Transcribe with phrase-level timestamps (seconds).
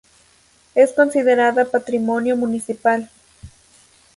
[0.73, 3.07] Es considerada Patrimonio Municipal.